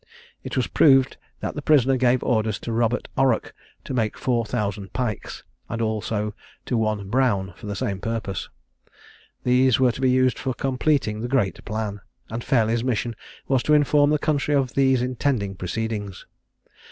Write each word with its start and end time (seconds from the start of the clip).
It 0.43 0.57
was 0.57 0.65
proved 0.65 1.17
that 1.41 1.53
the 1.53 1.61
prisoner 1.61 1.95
gave 1.95 2.23
orders 2.23 2.57
to 2.61 2.71
Robert 2.71 3.07
Orrock 3.15 3.53
to 3.83 3.93
make 3.93 4.17
four 4.17 4.45
thousand 4.47 4.93
pikes; 4.93 5.43
and 5.69 5.79
also 5.79 6.33
to 6.65 6.75
one 6.75 7.07
Brown 7.11 7.53
for 7.55 7.67
the 7.67 7.75
same 7.75 7.99
purpose. 7.99 8.49
These 9.43 9.79
were 9.79 9.91
to 9.91 10.01
be 10.01 10.09
used 10.09 10.39
for 10.39 10.55
completing 10.55 11.21
the 11.21 11.27
great 11.27 11.63
plan; 11.65 12.01
and 12.31 12.43
Fairley's 12.43 12.83
mission 12.83 13.15
was 13.47 13.61
to 13.61 13.75
inform 13.75 14.09
the 14.09 14.17
country 14.17 14.55
of 14.55 14.73
these 14.73 15.03
intended 15.03 15.59
proceedings. 15.59 16.25